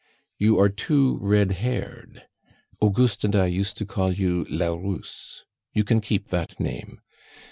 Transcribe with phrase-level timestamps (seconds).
[0.39, 2.27] "You are too red haired;
[2.81, 5.43] Auguste and I used to call you la Rousse;
[5.75, 7.01] you can keep that name.